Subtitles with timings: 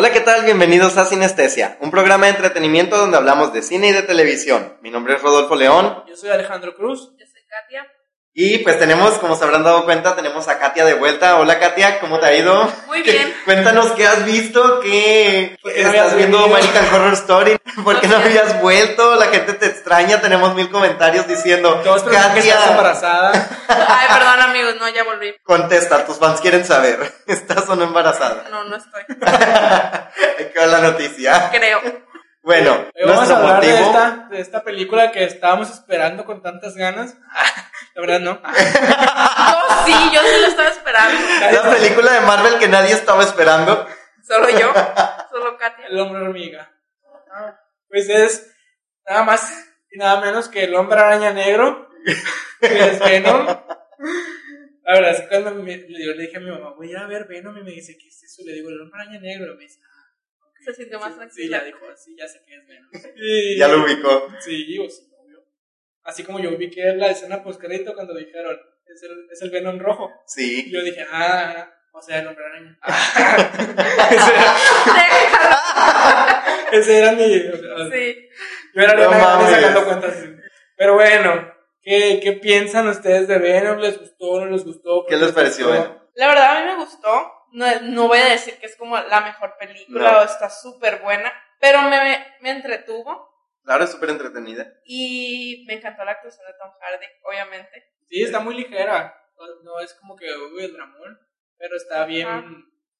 [0.00, 0.46] Hola, ¿qué tal?
[0.46, 4.78] Bienvenidos a Sinestesia, un programa de entretenimiento donde hablamos de cine y de televisión.
[4.80, 6.04] Mi nombre es Rodolfo León.
[6.08, 7.12] Yo soy Alejandro Cruz.
[7.18, 7.86] Yo soy Katia.
[8.32, 11.36] Y pues tenemos, como se habrán dado cuenta, tenemos a Katia de vuelta.
[11.36, 12.70] Hola Katia, ¿cómo te ha ido?
[12.86, 13.34] Muy bien.
[13.44, 16.38] Cuéntanos qué has visto, qué no estás viendo?
[16.44, 21.26] American Horror Story, por qué no habías vuelto, la gente te extraña, tenemos mil comentarios
[21.26, 23.32] diciendo, Todos que estás Katia, embarazada.
[23.68, 25.34] Ay, perdón amigos, no, ya volví.
[25.42, 28.46] contesta, tus fans quieren saber, ¿estás o no embarazada?
[28.48, 29.02] No, no estoy.
[30.38, 31.50] Hay que ver la noticia.
[31.50, 31.80] Creo.
[32.42, 33.86] Bueno, Hoy vamos a hablar de motivo...
[33.90, 37.16] esta, de esta película que estábamos esperando con tantas ganas.
[38.00, 38.40] La verdad no.
[39.86, 41.18] Yo sí, yo sí lo estaba esperando.
[41.52, 43.86] La película de Marvel que nadie estaba esperando.
[44.26, 44.72] Solo yo.
[45.30, 45.86] Solo Katia.
[45.86, 46.70] El hombre hormiga.
[47.88, 48.52] Pues es
[49.08, 49.52] nada más
[49.90, 51.88] y nada menos que el hombre araña negro.
[52.60, 53.46] Que es Venom.
[53.46, 56.96] La verdad es que cuando me- yo le dije a mi mamá, voy a ir
[56.98, 58.42] a ver Venom y me dice, ¿qué es eso?
[58.44, 59.54] Le digo, el hombre araña negro.
[59.56, 60.10] Me dice, "Ah,
[60.64, 61.58] Se sintió más sí, tranquila.
[61.58, 62.90] ya dijo, sí, ya sé que es Venom.
[63.16, 64.28] Y- Ya lo ubicó.
[64.40, 65.09] Sí, digo, sí.
[66.04, 69.50] Así como yo vi que es la escena postcrédito cuando dijeron, es el, es el
[69.50, 70.10] Venom rojo.
[70.10, 70.70] Y Sí.
[70.72, 72.78] yo dije, ah, o sea, el hombre araña.
[74.10, 74.32] ese,
[76.80, 77.22] ese era mi.
[77.24, 78.28] o sea, Sí.
[78.74, 79.50] Yo era No mames.
[79.50, 80.14] sacando cuentas.
[80.76, 83.78] Pero bueno, ¿qué, ¿qué piensan ustedes de Venom?
[83.78, 84.40] ¿Les gustó?
[84.40, 85.04] ¿No les gustó?
[85.06, 85.82] ¿Qué les pareció gustó?
[85.82, 85.98] Venom?
[86.14, 87.32] La verdad a mí me gustó.
[87.52, 90.18] No, no voy a decir que es como la mejor película No.
[90.20, 93.29] o está súper buena, pero me, me entretuvo
[93.70, 94.66] Claro, es súper entretenida.
[94.84, 97.84] y me encantó la actuación de Tom Hardy, obviamente.
[98.08, 99.14] Sí, está muy ligera.
[99.62, 101.16] No- es como que, uy, el dramón.
[101.56, 102.26] Pero está bien.
[102.26, 102.44] Ajá.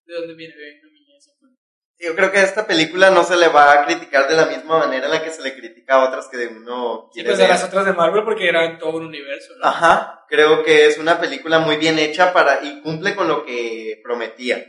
[0.04, 1.50] ¿De dónde viene pues.
[1.98, 4.78] Yo creo que a esta película no se le va a criticar de la misma
[4.78, 7.42] manera en la que se le critica a otras que uno Sí, quiere pues a
[7.42, 7.50] ver.
[7.50, 9.66] las otras de Marvel porque eran todo un universo, ¿no?
[9.66, 14.00] Ajá, creo que es una película muy bien hecha para y cumple con lo que
[14.04, 14.64] prometía.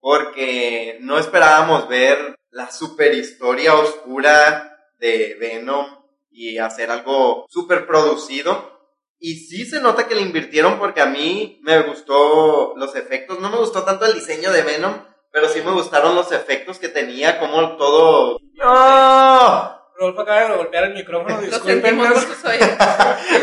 [0.00, 4.71] Porque no esperábamos ver la super historia oscura
[5.02, 5.86] de Venom
[6.30, 8.70] y hacer algo súper producido.
[9.18, 13.40] Y sí se nota que le invirtieron porque a mí me gustó los efectos.
[13.40, 14.94] No me gustó tanto el diseño de Venom,
[15.32, 18.38] pero sí me gustaron los efectos que tenía, como todo...
[18.54, 19.82] ¡No!
[19.96, 21.38] Rodolfo acaba de golpear el micrófono,
[22.44, 22.70] oídos.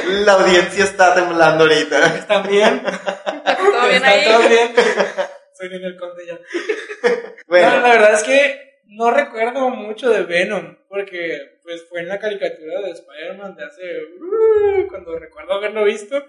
[0.25, 2.15] La audiencia está temblando ahorita.
[2.15, 2.81] ¿Están bien?
[2.83, 4.25] ¿Todo bien ¿Están ahí?
[4.25, 4.75] todos bien?
[5.57, 6.39] Soy Ninel Conde ya.
[7.47, 12.07] Bueno, No, la verdad es que no recuerdo mucho de Venom, porque pues fue en
[12.09, 13.81] la caricatura de Spider-Man de hace...
[14.19, 16.23] uh, cuando recuerdo haberlo visto.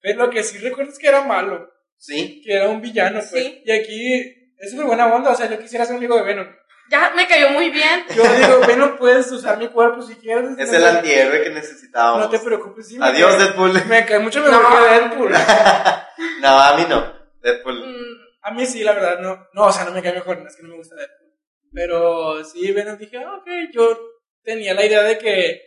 [0.00, 3.30] Pero lo que sí recuerdo es que era malo, sí, que era un villano, pues.
[3.44, 3.62] Sí.
[3.64, 6.46] Y aquí es súper buena onda, o sea, yo quisiera ser amigo de Venom.
[6.90, 8.04] Ya me cayó muy bien.
[8.16, 10.50] Yo digo, Venom, puedes usar mi cuerpo si quieres.
[10.58, 12.20] es no el antihéroe que necesitábamos.
[12.22, 12.96] No te preocupes, sí.
[13.00, 13.72] Adiós, Deadpool.
[13.86, 14.78] Me cae mucho mejor No.
[14.78, 15.32] que Deadpool.
[16.40, 17.12] No, a mí no.
[17.42, 17.86] Deadpool.
[17.86, 19.46] Mm, A mí sí, la verdad, no.
[19.52, 21.27] No, o sea, no me cae mejor, no es que no me gusta Deadpool.
[21.72, 23.98] Pero sí, Venom dije, ah, ok, yo
[24.42, 25.62] tenía la idea de que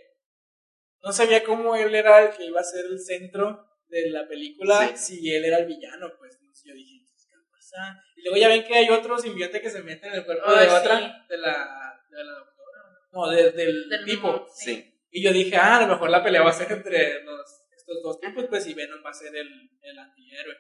[1.03, 4.87] no sabía cómo él era el que iba a ser el centro de la película
[4.95, 5.17] Sí.
[5.19, 6.37] si él era el villano, pues.
[6.39, 7.95] Entonces yo dije, ¿qué va a pasar?
[8.15, 10.67] Y luego ya ven que hay otro simbionte que se mete en el cuerpo Ay,
[10.67, 11.05] de otra, sí.
[11.29, 12.79] de la, de la doctora.
[13.11, 14.27] No, de- del, del tipo.
[14.31, 14.87] mismo, Sí.
[15.13, 18.01] Y yo dije, ah, a lo mejor la pelea va a ser entre los, estos
[18.01, 19.49] dos tipos, pues, y Venom va a ser el,
[19.81, 20.55] el antihéroe.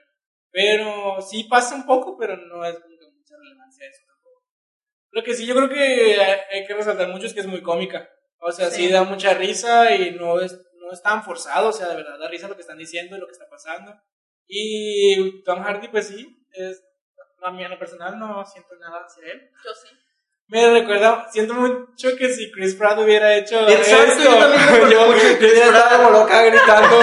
[0.51, 4.01] Pero sí pasa un poco, pero no es como que mucha relevancia eso.
[5.11, 8.09] Lo que sí yo creo que hay, que resaltar mucho es que es muy cómica.
[8.39, 8.91] O sea, sí, Sí.
[8.91, 12.27] da mucha risa y no es, no es tan forzado, o sea, de verdad da
[12.29, 13.93] risa lo que están diciendo y lo que está pasando.
[14.47, 16.81] Y Tom Hardy, pues sí, es,
[17.43, 19.49] a mí en lo personal no siento nada hacia él.
[19.63, 19.95] yo sí.
[20.47, 25.07] Me recuerda, siento mucho que si Chris Pratt hubiera hecho Exacto, esto, yo también yo,
[25.07, 25.95] hubiera estado Pratt.
[25.97, 26.99] como loca gritando.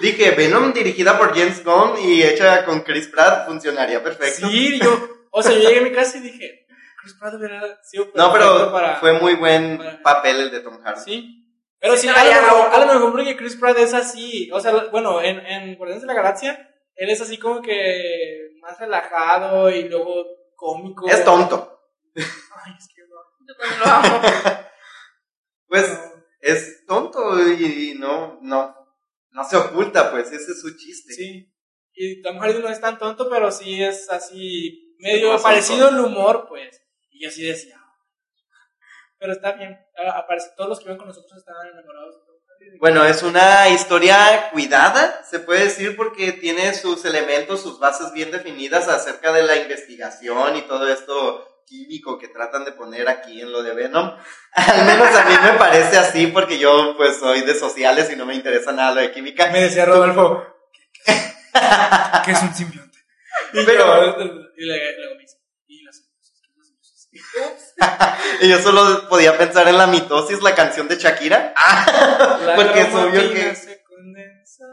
[0.00, 4.46] Dije, Venom dirigida por James Gunn y hecha con Chris Pratt funcionaría perfecto.
[4.48, 6.63] sí, yo, o sea, yo llegué a mi casa y dije,
[7.04, 8.96] Chris Pratt hubiera sido No, perfecto pero para...
[8.96, 11.00] fue muy buen para- papel el de Tom Hardy.
[11.00, 11.40] Sí.
[11.78, 14.50] Pero sí, Sí, a, lo mejor, a lo mejor porque Chris Pratt es así.
[14.52, 18.78] O sea, bueno, en, en Guardianes de la Galaxia, él es así como que más
[18.80, 20.24] relajado y luego
[20.56, 21.06] cómico.
[21.06, 21.78] Es tonto.
[22.16, 23.16] Ay, es que no.
[23.46, 24.28] Yo también lo amo.
[25.66, 25.98] Pues
[26.40, 28.74] es tonto y no, no.
[29.30, 31.12] no se oculta, pues ese es su chiste.
[31.14, 31.52] Sí.
[31.94, 36.46] Y Tom Hardy no es tan tonto, pero sí es así, medio parecido al humor,
[36.48, 36.80] pues.
[37.14, 37.80] Y yo sí decía.
[39.18, 39.78] Pero está bien.
[39.96, 42.16] Ah, Aparece, todos los que iban con nosotros estaban enamorados.
[42.80, 48.30] Bueno, es una historia cuidada, se puede decir, porque tiene sus elementos, sus bases bien
[48.30, 53.52] definidas acerca de la investigación y todo esto químico que tratan de poner aquí en
[53.52, 54.16] lo de Venom.
[54.52, 58.24] Al menos a mí me parece así porque yo pues soy de sociales y no
[58.26, 59.50] me interesa nada lo de química.
[59.50, 60.44] Me decía Rodolfo,
[62.24, 62.98] que es un simbionte.
[63.52, 64.24] Y Pero- yo,
[64.56, 65.36] y le- luego me dice,
[65.66, 66.92] y las simbiosis, ¿qué es las simbiosis?
[67.03, 67.03] Ups.
[68.40, 71.54] Y yo solo podía pensar en la mitosis, la canción de Shakira.
[72.46, 74.64] La Porque es obvio que- se condensa.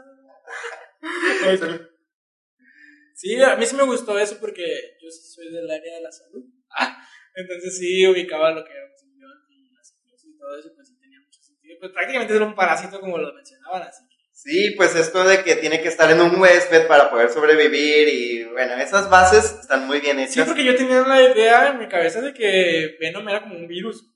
[3.14, 4.64] Sí, a mí sí me gustó eso porque
[5.00, 6.42] yo sí soy del área de la salud.
[6.70, 9.12] Ah, entonces sí ubicaba lo que era un
[9.48, 9.80] y la
[10.24, 11.76] y todo eso, pues sí tenía mucho sentido.
[11.78, 14.02] Pues prácticamente era un parásito como lo mencionaban así.
[14.44, 18.44] Sí, pues esto de que tiene que estar en un huésped para poder sobrevivir y
[18.44, 20.48] bueno, esas bases están muy bien Sí, hechas.
[20.48, 24.08] porque yo tenía la idea en mi cabeza de que Venom era como un virus.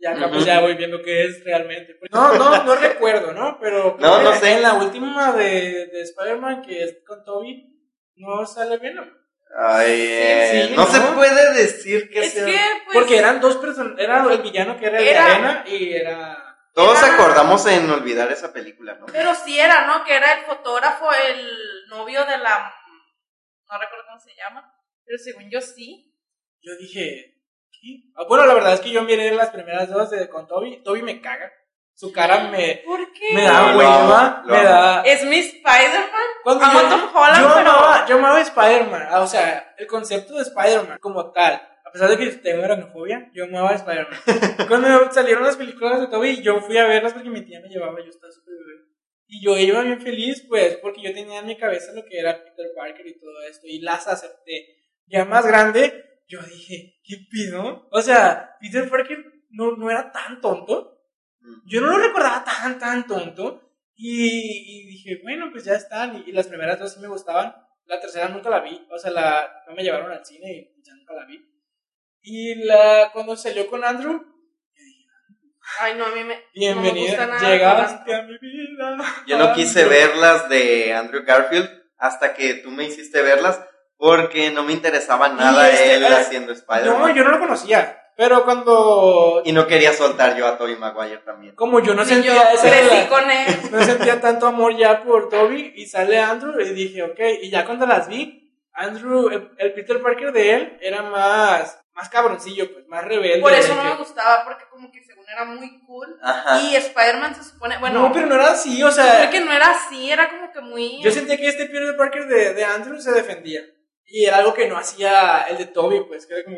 [0.00, 1.94] Y acá pues ya voy viendo qué es realmente.
[1.98, 3.58] Pues, no, no, no recuerdo, ¿no?
[3.60, 4.52] Pero No, no sé.
[4.52, 7.64] en la última de, de Spider-Man que es con Toby,
[8.16, 9.08] no sale Venom.
[9.56, 10.90] Ay, eh, sí, no, ¿no?
[10.90, 12.52] se puede decir que Es sea- que,
[12.84, 12.94] pues.
[12.98, 16.44] Porque eran dos personas, era el villano que era el de Era- arena y era...
[16.78, 19.06] Todos era- acordamos en olvidar esa película, ¿no?
[19.06, 20.04] Pero sí era, ¿no?
[20.04, 22.72] Que era el fotógrafo, el novio de la.
[23.70, 24.72] No recuerdo cómo se llama.
[25.04, 26.14] Pero según yo sí.
[26.60, 27.34] Yo dije,
[27.70, 28.10] ¿qué?
[28.16, 30.82] Ah, Bueno, la verdad es que yo miré las primeras dos de, con Toby.
[30.82, 31.50] Toby me caga.
[31.94, 33.34] Su cara me, ¿Por qué?
[33.34, 35.02] me da hueva, me da...
[35.02, 36.26] Es mi Spider-Man.
[36.44, 39.88] Cuando Amo yo, Tom Holland, yo pero- amaba, yo amaba Spider-Man, ah, o sea, el
[39.88, 44.20] concepto de Spider-Man como tal, a pesar de que tengo aracnofobia, yo amaba Spider-Man.
[44.68, 47.98] Cuando salieron las películas de Toby, yo fui a verlas porque mi tía me llevaba,
[48.00, 48.88] yo estaba súper bebé.
[49.26, 52.44] Y yo iba bien feliz, pues, porque yo tenía en mi cabeza lo que era
[52.44, 54.84] Peter Parker y todo esto, y las acepté.
[55.06, 57.88] Ya más grande, yo dije, ¿qué pido?
[57.90, 61.00] O sea, Peter Parker no, no era tan tonto.
[61.64, 63.62] Yo no lo recordaba tan, tan tonto.
[63.94, 66.16] Y, y dije, bueno, pues ya están.
[66.16, 67.54] Y, y las primeras dos sí me gustaban.
[67.86, 68.86] La tercera nunca la vi.
[68.90, 71.42] O sea, la, no me llevaron al cine y ya nunca la vi.
[72.30, 74.22] Y la, cuando salió con Andrew,
[75.80, 76.34] Ay, no, a mí me.
[76.34, 78.96] No me bienvenida, gusta nada llegaste a mi vida.
[79.26, 83.60] Yo no quise ver las de Andrew Garfield hasta que tú me hiciste verlas
[83.96, 87.00] porque no me interesaba nada este, él eh, haciendo Spider-Man.
[87.00, 87.98] No, yo no lo conocía.
[88.14, 91.54] Pero cuando, Y no quería soltar yo a Tobey Maguire también.
[91.54, 93.46] como yo no Ni sentía yo esa con él.
[93.70, 97.64] no sentía tanto amor ya por Toby y sale Andrew y dije, ok, y ya
[97.64, 102.86] cuando las vi, Andrew, el, el Peter Parker de él era más, más cabroncillo, pues,
[102.86, 103.40] más rebelde.
[103.42, 106.16] Por eso no que- me gustaba, porque como que según era muy cool.
[106.22, 106.60] Ajá.
[106.60, 107.76] Y Spider-Man se supone.
[107.78, 110.60] Bueno, no, pero no era así, o sea, que no era así, era como que
[110.60, 111.02] muy.
[111.02, 113.62] yo sentía que este Peter Parker de, de Andrew se defendía.
[114.10, 116.56] Y era algo que no hacía el de Toby, pues, que era como.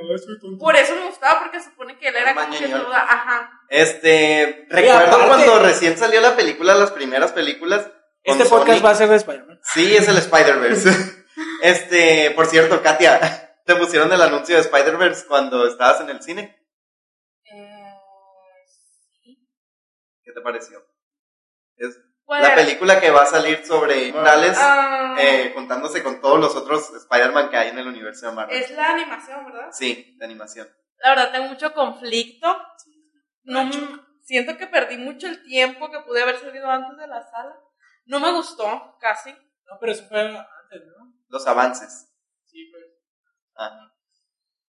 [0.59, 3.03] Por eso me gustaba, porque se supone que él era como que toda.
[3.03, 3.51] Ajá.
[3.71, 7.91] Este, recuerdo aparte- cuando recién salió la película, las primeras películas.
[8.23, 8.85] Este podcast Sony.
[8.85, 9.61] va a ser de Spider-Man.
[9.65, 10.91] Sí, es el Spider-Verse.
[11.63, 16.57] este, por cierto, Katia, ¿te pusieron el anuncio de Spider-Verse cuando estabas en el cine?
[17.53, 17.95] Eh,
[19.23, 19.49] sí.
[20.23, 20.85] ¿Qué te pareció?
[21.77, 22.57] Es ¿Cuál la era?
[22.57, 27.51] película que va a salir sobre Morales, Ah, eh, juntándose con todos los otros Spider-Man
[27.51, 28.57] que hay en el universo de Marvel.
[28.57, 29.69] es la animación, ¿verdad?
[29.73, 30.69] Sí, de animación.
[30.99, 32.47] La verdad, tengo mucho conflicto.
[33.43, 33.69] No,
[34.23, 37.59] siento que perdí mucho el tiempo que pude haber salido antes de la sala.
[38.05, 39.33] No me gustó, casi.
[39.33, 41.13] No, pero eso fue antes, ¿no?
[41.29, 42.13] Los avances.
[42.47, 42.85] Sí, pues.
[43.61, 43.93] Ah.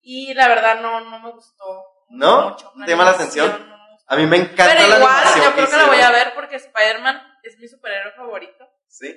[0.02, 1.84] Y la verdad, no, no me gustó.
[2.10, 2.50] ¿No?
[2.50, 2.72] mucho.
[2.86, 3.70] ¿Te llama la atención?
[3.70, 3.82] no.
[4.08, 5.46] A mí me encanta Pero la igual, animación.
[5.46, 8.68] yo creo que la voy a ver porque Spider-Man es mi superhéroe favorito.
[8.88, 9.16] Sí.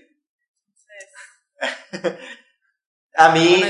[1.60, 2.18] Entonces,
[3.16, 3.62] A mí,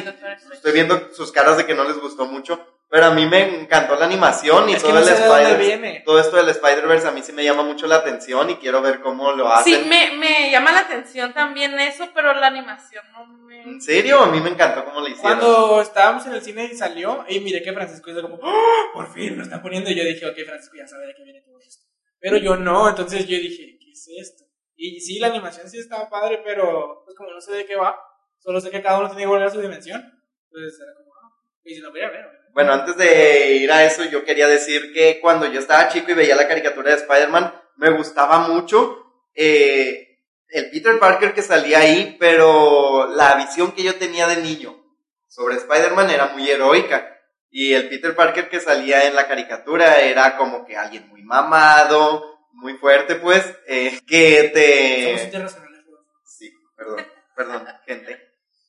[0.52, 3.96] estoy viendo sus caras de que no les gustó mucho, pero a mí me encantó
[3.96, 6.02] la animación y Es que todo no el sé de dónde Spider viene.
[6.06, 9.00] todo esto del Spider-Verse a mí sí me llama mucho la atención y quiero ver
[9.00, 9.82] cómo lo hacen.
[9.82, 13.64] Sí, me, me llama la atención también eso, pero la animación no me...
[13.64, 14.20] ¿En serio?
[14.20, 15.40] A mí me encantó cómo lo hicieron.
[15.40, 18.92] Cuando estábamos en el cine y salió, y miré que Francisco hizo como, ¡Oh!
[18.92, 19.90] por fin lo está poniendo.
[19.90, 21.86] Y yo dije, ok, Francisco ya sabe de qué viene todo esto.
[22.20, 24.44] Pero yo no, entonces yo dije, ¿qué es esto?
[24.76, 27.98] Y sí, la animación sí estaba padre, pero pues como no sé de qué va,
[28.38, 30.00] solo sé que cada uno tiene que volver a su dimensión.
[30.44, 31.34] Entonces era como, ah,
[31.64, 32.43] y si lo voy a ver.
[32.54, 36.14] Bueno, antes de ir a eso, yo quería decir que cuando yo estaba chico y
[36.14, 42.16] veía la caricatura de Spider-Man, me gustaba mucho eh, el Peter Parker que salía ahí,
[42.18, 44.80] pero la visión que yo tenía de niño
[45.26, 47.10] sobre Spider-Man era muy heroica.
[47.50, 52.38] Y el Peter Parker que salía en la caricatura era como que alguien muy mamado,
[52.52, 55.24] muy fuerte, pues, eh, que Somos te...
[55.24, 55.84] internacionales.
[56.76, 57.06] perdón,
[57.36, 58.20] perdón, gente.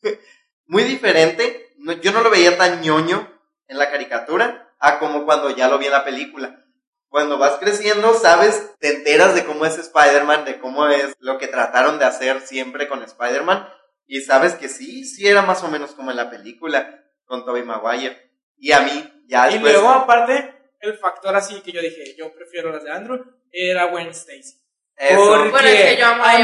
[0.67, 3.34] Muy diferente, no- yo no lo veía tan ñoño
[3.67, 6.61] en la caricatura a como cuando ya lo vi en la película.
[7.09, 11.47] Cuando vas creciendo, sabes, te enteras de cómo es Spider-Man, de cómo es lo que
[11.47, 13.69] trataron de hacer siempre con Spider-Man,
[14.05, 17.63] y sabes que sí, sí era más o menos como en la película con Tobey
[17.63, 18.31] Maguire.
[18.57, 19.73] Y a mí, ya Y después...
[19.73, 24.09] luego, aparte, el factor así que yo dije, yo prefiero las de Andrew, era Gwen
[24.09, 24.61] Stacy.
[24.97, 26.39] eso, Porque Bueno, es que yo amo a a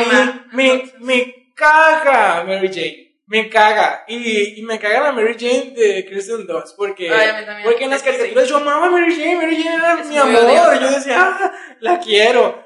[0.54, 3.11] mí me caga Mary Jane.
[3.32, 4.04] Me caga.
[4.10, 6.76] Y, y me caga la Mary Jane de Kristen Dunst.
[6.76, 8.08] Porque, Ay, porque en las sí.
[8.08, 9.38] caricaturas yo amaba a Mary Jane.
[9.38, 10.44] Mary Jane era Es mi amor.
[10.44, 10.80] odiosa.
[10.82, 12.62] Yo decía, ah, la quiero.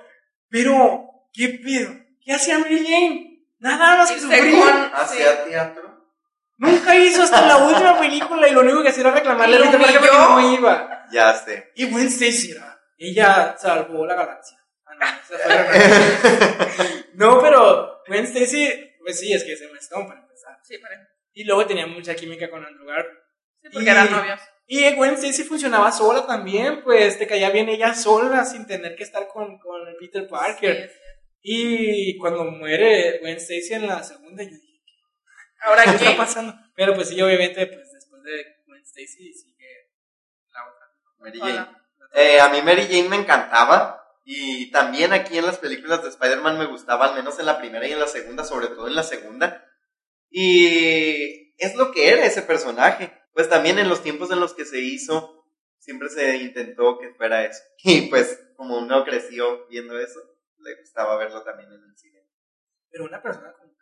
[0.50, 1.92] Pero, ¿qué pido?
[2.20, 3.46] ¿Qué hacía Mary Jane?
[3.60, 4.56] Nada más que sufrir.
[4.92, 5.84] ¿Hacía teatro?
[6.58, 10.00] Nunca hizo hasta la última película y lo único que hacía era reclamarle a porque
[10.02, 11.06] no iba.
[11.12, 11.74] Ya sé.
[11.76, 12.82] Y Gwen Stacy era.
[12.98, 14.58] Ella salvó la galaxia.
[14.88, 15.20] Ah,
[17.14, 20.25] no, no, pero Gwen Stacy, pues sí, es que se me empezar.
[20.68, 20.76] Sí.
[21.34, 23.20] Y luego tenía mucha química con Andrew Garfield.
[23.62, 24.42] Sí, porque Y- eran novios.
[24.68, 29.04] Y Gwen Stacy funcionaba sola también, pues te caía bien ella sola sin tener que
[29.04, 30.90] estar con, con Peter Parker.
[30.90, 31.00] Sí, sí.
[31.44, 34.82] Y cuando muere Gwen Stacy en la segunda, yo dije,
[35.62, 36.18] Ahora ¿qué está qué?
[36.18, 36.54] pasando?
[36.76, 39.92] Pero pues sí, obviamente, pues después de Gwen Stacy sigue
[40.52, 40.86] la otra.
[41.20, 41.66] Mary Hola.
[42.12, 42.26] Jane.
[42.36, 44.02] Eh, a mí Mary Jane me encantaba.
[44.28, 47.88] Y también aquí en las películas de Spider-Man me gustaba, al menos en la primera
[47.88, 49.64] y en la segunda, sobre todo en la segunda.
[50.30, 53.12] Y es lo que era ese personaje.
[53.34, 55.46] Pues también en los tiempos en los que se hizo,
[55.80, 57.62] siempre se intentó que fuera eso.
[57.84, 60.20] Y pues como uno creció viendo eso,
[60.60, 62.22] le gustaba verlo también en el cine.
[62.90, 63.76] Pero una persona con,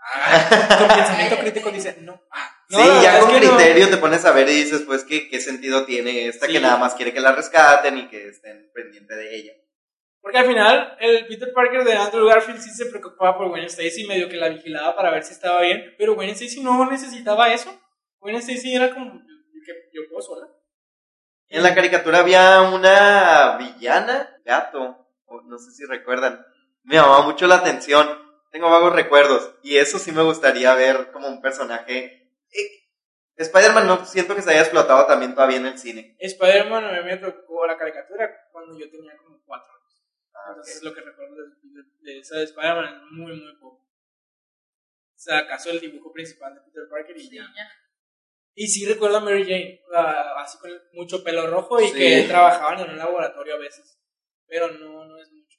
[0.00, 2.22] Ah, con pensamiento crítico dice, no.
[2.30, 3.56] Ah, no, sí, ya con que no.
[3.56, 6.52] criterio te pones a ver y dices, pues, ¿qué, qué sentido tiene esta Sí.
[6.52, 9.52] que nada más quiere que la rescaten y que estén pendientes de ella?
[10.20, 14.06] Porque al final, el Peter Parker de Andrew Garfield sí se preocupaba por Gwen Stacy,
[14.06, 17.70] medio que la vigilaba para ver si estaba bien, pero Gwen Stacy no necesitaba eso.
[18.20, 20.48] Gwen Stacy era como, yo, que- yo puedo sola.
[21.48, 25.06] En la caricatura había una villana, gato,
[25.44, 26.44] no sé si recuerdan.
[26.82, 28.06] Me llamaba mucho la atención.
[28.50, 29.54] Tengo vagos recuerdos.
[29.62, 32.32] Y eso sí me gustaría ver como un personaje.
[32.50, 32.70] Eh,
[33.36, 36.16] Spider-Man no siento que se haya explotado también todavía en el cine.
[36.18, 39.72] Spider-Man a mí me tocó la caricatura cuando yo tenía como cuatro.
[40.44, 43.84] Ah, Entonces lo que recuerdo de, de- de esa de Spider-Man es muy, muy poco.
[43.84, 47.42] O sea, acaso el dibujo principal de Peter Parker y Sí, ya.
[47.56, 47.68] ya.
[48.54, 49.80] Y sí recuerdo a Mary Jane,
[50.36, 51.94] así con mucho pelo rojo y Sí.
[51.94, 54.00] que trabajaban en un laboratorio a veces.
[54.46, 55.58] Pero no, no es mucho.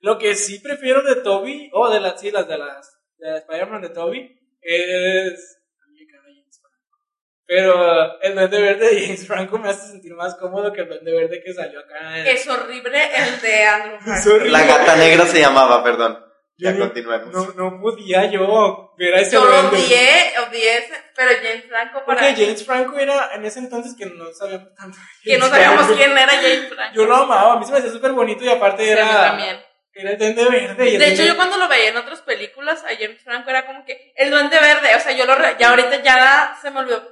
[0.00, 3.38] Lo que sí prefiero de Toby, o de las, sí, las de las, de la
[3.38, 5.58] Spider-Man de Toby, es...
[5.80, 6.96] a mí me caga James Franco.
[7.46, 11.12] Pero el Duende Verde de James Franco me hace sentir más cómodo que el Duende
[11.12, 12.26] Verde que salió acá en...
[12.26, 14.46] Es horrible el de Andrew Garfield.
[14.46, 16.24] La gata negra se llamaba, perdón.
[16.56, 17.32] Ya no- continuemos.
[17.32, 22.04] No, no podía yo ver a ese Yo lo odié, odié ese, pero James Franco
[22.06, 24.96] para Porque James Franco era en ese entonces que no sabíamos tanto.
[25.24, 25.96] que no sabíamos Franco.
[25.96, 26.94] quién era James Franco.
[26.94, 29.60] Yo lo amaba, a mí se me hacía súper bonito y aparte Sí, era, también.
[29.94, 30.88] era el duende verde.
[30.90, 33.50] y el De hecho, duende- yo cuando lo veía en otras películas, a James Franco
[33.50, 36.70] era como que el duende verde, o sea, yo lo, re- ya ahorita ya se
[36.70, 37.02] me olvidó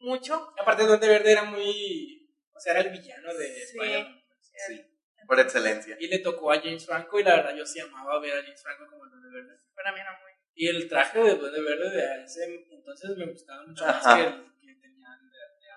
[0.00, 0.52] mucho.
[0.60, 3.62] Aparte duende verde era muy, o sea, era el villano de Sí.
[3.78, 4.22] Spider-Man.
[4.40, 4.84] Sí,
[5.26, 5.96] por excelencia.
[6.00, 8.62] Y le tocó a James Franco y la verdad yo sí amaba ver a James
[8.62, 9.62] Franco como el duende verde.
[9.74, 10.32] Para mí era muy...
[10.54, 14.16] Y el traje de duende verde de ese entonces me gustaba mucho más Ajá.
[14.16, 15.72] que el que tenían de, de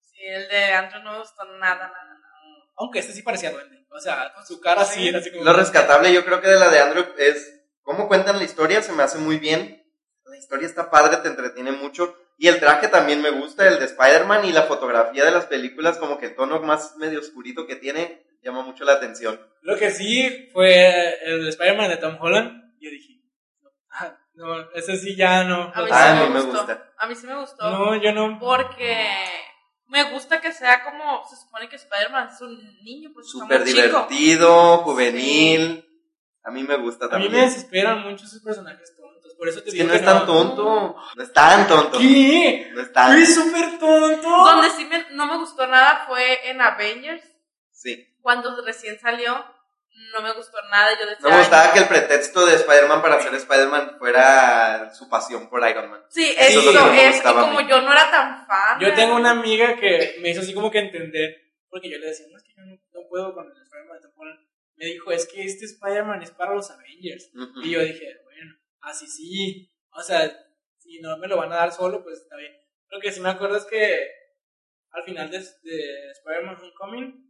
[0.00, 2.22] Sí, el de Andrew no gustó nada, nada, nada.
[2.76, 3.86] Aunque este sí parecía duende.
[3.90, 5.42] O sea, con su cara sí era así como...
[5.44, 8.92] Lo rescatable yo creo que de la de Andrew es cómo cuentan la historia, se
[8.92, 9.82] me hace muy bien.
[10.24, 12.14] La historia está padre, te entretiene mucho.
[12.38, 15.96] Y el traje también me gusta, el de Spider-Man y la fotografía de las películas,
[15.98, 19.40] como que el tono más medio oscurito que tiene, llama mucho la atención.
[19.62, 22.74] Lo que sí fue el de Spider-Man de Tom Holland.
[22.78, 23.14] Yo dije,
[23.62, 25.72] no, ah, no, ese sí ya no.
[25.74, 26.58] A mí, Ah, sí a me, mí me gustó.
[26.58, 26.92] gusta.
[26.98, 27.70] A mí sí me gustó.
[27.70, 28.38] No, yo no.
[28.38, 29.06] Porque
[29.86, 33.80] me gusta que sea como, se supone que Spider-Man es un niño, pues Súper chico.
[33.80, 35.82] divertido, juvenil.
[36.44, 37.32] A mí me gusta A mí también.
[37.32, 39.05] me desesperan mucho esos personajes tontos.
[39.38, 40.96] Por eso te Es que no que es tan tonto.
[41.14, 41.98] No es tan tonto.
[41.98, 42.70] ¿Qué?
[42.74, 43.18] No es tan.
[43.18, 44.28] Es súper tonto.
[44.28, 47.22] Donde sí me- no me gustó nada fue en Avengers,
[47.70, 48.16] Sí.
[48.22, 49.44] cuando recién salió,
[50.14, 50.90] no me gustó nada.
[50.98, 54.92] Yo decía, No me "Ay, gustaba que el pretexto de Spider-Man para ser Spider-man fuera
[54.94, 56.00] su pasión por Iron Man.
[56.08, 58.80] Sí, Eso es lo que no me es, y como yo no era tan fan.
[58.80, 61.36] Yo tengo una amiga que me hizo así como que entender.
[61.68, 63.98] Porque yo le decía, no, es que yo no, no puedo con el Spider-Man.
[64.78, 67.30] Me dijo, es que este Spider-Man es para los Avengers.
[67.62, 68.06] Y yo dije,
[68.86, 69.70] así sí.
[69.90, 70.20] O sea,
[70.78, 72.52] si no me lo van a dar solo, pues está bien.
[72.88, 74.08] Lo que sí me acuerdo es que
[74.90, 77.26] al final de, de Spider-Man Homecoming,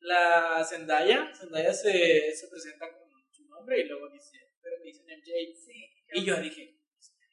[0.00, 5.04] la Zendaya, Zendaya se, se presenta con su nombre y luego dice, pero me dicen
[5.06, 5.30] MJ.
[5.66, 6.78] Sí, Y yo dije,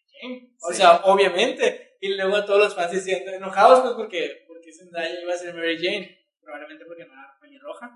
[0.10, 0.56] ¿quién?
[0.62, 0.78] O Sí.
[0.78, 1.98] sea, obviamente.
[2.00, 5.78] Y luego todos los fans diciendo, enojados pues porque, porque Zendaya iba a ser Mary
[5.82, 6.26] Jane.
[6.42, 7.90] Probablemente porque no era pelirroja.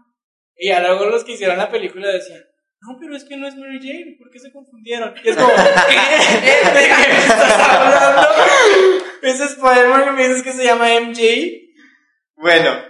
[0.55, 2.43] Y ya luego los que hicieron la película decían,
[2.81, 5.13] no, pero es que no es Mary Jane, ¿por qué se confundieron?
[5.23, 6.71] Y es como, ¿qué?
[6.79, 8.27] ¿De qué me estás hablando?
[9.21, 11.21] ¿Es Spider-Man que me dices que se llama MJ?
[12.35, 12.83] Bueno,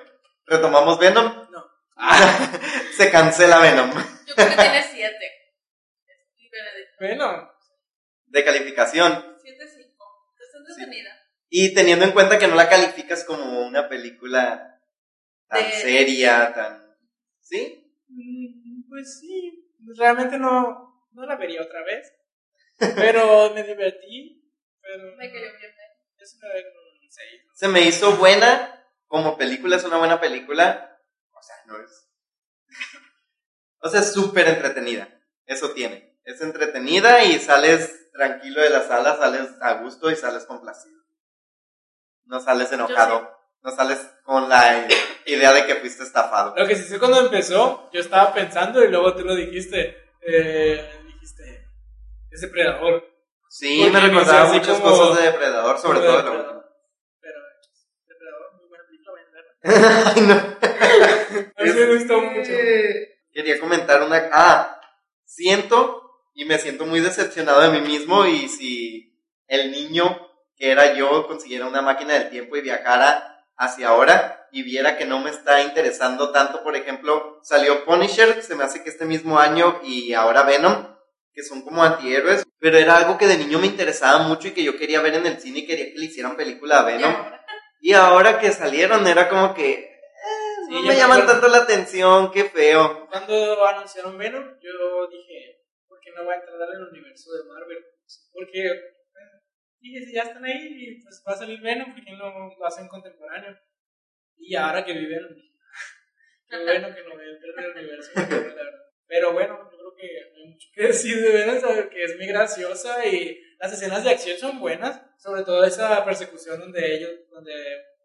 [0.46, 1.26] retomamos Venom.
[1.52, 1.66] No.
[2.98, 3.92] Se cancela Venom.
[3.92, 5.32] Yo creo que tiene siete.
[6.38, 6.90] Sí, Benedict.
[7.00, 7.52] Bueno,
[8.28, 9.36] De calificación.
[9.44, 10.06] Siete, cinco.
[10.42, 11.10] Está entretenida.
[11.50, 14.80] Y teniendo en cuenta que no la calificas como una película
[15.50, 16.82] tan De- seria, tan...
[17.42, 17.94] ¿Sí?
[18.08, 19.61] mm, pues sí,
[19.98, 22.12] realmente no, no la vería otra vez.
[22.78, 24.38] Pero me divertí.
[24.82, 25.72] Pero Me cayó bien.
[26.18, 27.42] es una de un seis.
[27.54, 28.78] Se me hizo buena.
[29.08, 31.00] Como película es una buena película.
[31.34, 32.10] O sea, no es...
[33.82, 35.10] o sea, es súper entretenida.
[35.46, 36.18] Eso tiene.
[36.24, 41.02] Es entretenida y sales tranquilo de la sala, sales a gusto y sales complacido.
[42.26, 43.41] No sales enojado.
[43.64, 44.88] No sales con la
[45.26, 46.54] idea de que fuiste estafado.
[46.58, 49.98] Lo que sí sé cuando empezó, yo estaba pensando y luego tú lo dijiste.
[50.22, 51.68] Eh, dijiste,
[52.32, 53.08] es depredador.
[53.50, 56.66] Sí, Porque me recordaba muchas como- cosas de Depredador, sobre todo de Depredador.
[57.20, 59.12] Pero es depredador, muy película,
[59.64, 60.12] verla.
[60.16, 61.52] Ay, no.
[61.58, 62.52] A mí me gustó mucho.
[63.34, 64.30] Quería comentar una...
[64.32, 64.82] Ah,
[65.26, 66.02] siento
[66.34, 71.28] y me siento muy decepcionado de mí mismo y si el niño que era yo
[71.28, 73.31] consiguiera una máquina del tiempo y viajara
[73.62, 78.56] hacia ahora y viera que no me está interesando tanto, por ejemplo, salió Punisher, se
[78.56, 80.98] me hace que este mismo año y ahora Venom,
[81.32, 84.64] que son como antihéroes, pero era algo que de niño me interesaba mucho y que
[84.64, 87.16] yo quería ver en el cine y quería que le hicieran película a Venom.
[87.80, 89.92] Y ahora que salieron era como que eh,
[90.68, 93.08] Sí, no me llaman tanto la atención, qué feo.
[93.10, 97.86] Cuando anunciaron Venom, yo dije, ¿por qué no va a entrar al universo de Marvel?
[98.34, 99.01] Porque
[99.82, 102.56] eh, dije, si ya están ahí, y pues va a salir Venom, ¿por qué no
[102.58, 103.58] lo hacen contemporáneo?
[104.38, 105.52] Y ahora que vi Venom, dije,
[106.50, 108.80] qué bueno que no ve el universo de la verdad.
[109.08, 112.28] Pero bueno, yo creo que hay mucho que decir de Venom, saber que es muy
[112.28, 117.54] graciosa y las escenas de acción son buenas, sobre todo esa persecución donde ellos, donde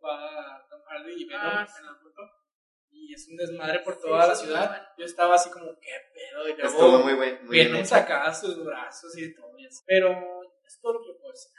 [0.04, 1.80] va Tom Hardy y Venom Ah, sí.
[1.80, 2.22] en la foto.
[2.90, 4.68] Y es un desmadre por Sí, toda la sí, ciudad.
[4.68, 4.84] bueno.
[4.98, 6.48] Yo estaba así como, qué pedo.
[6.48, 9.82] Y luego Estuvo muy, buen, muy bien Venom sacaba sus brazos y todo eso.
[9.86, 10.35] Pero
[10.66, 11.50] es todo lo que puedo decir.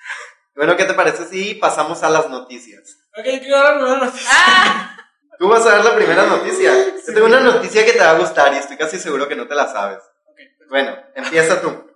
[0.55, 2.97] Bueno, ¿qué te parece si pasamos a las noticias?
[3.17, 4.29] Ok, quiero dar una noticia.
[4.31, 4.97] ¡Ah!
[5.39, 6.71] Tú vas a dar la primera noticia.
[7.07, 9.47] Yo tengo una noticia que te va a gustar y estoy casi seguro que no
[9.47, 9.99] te la sabes.
[10.25, 10.65] Ok, perfecto.
[10.69, 11.87] Bueno, empieza tú.